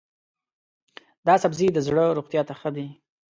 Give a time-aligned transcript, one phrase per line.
[1.27, 2.87] دا سبزی د زړه روغتیا ته ښه دی.